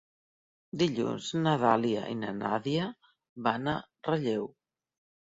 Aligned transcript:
Dilluns 0.81 1.27
na 1.43 1.53
Dàlia 1.65 2.03
i 2.15 2.17
na 2.23 2.33
Nàdia 2.41 2.91
van 3.49 3.75
a 3.79 3.81
Relleu. 4.13 4.53